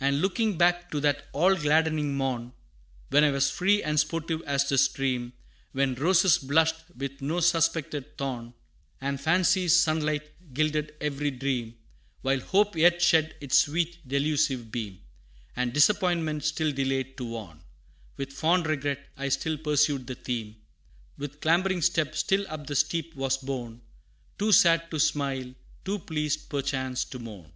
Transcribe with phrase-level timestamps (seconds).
[0.00, 2.52] And looking back to that all gladdening morn,
[3.08, 5.32] When I was free and sportive as the stream
[5.70, 8.52] When roses blushed with no suspected thorn,
[9.00, 11.76] And fancy's sunlight gilded every dream
[12.20, 15.00] While hope yet shed its sweet delusive beam,
[15.56, 17.62] And disappointment still delayed to warn
[18.18, 20.56] With fond regret, I still pursued the theme
[21.16, 23.80] With clambering step still up the steep was borne,
[24.38, 25.54] Too sad to smile,
[25.86, 27.50] too pleased perchance to mourn.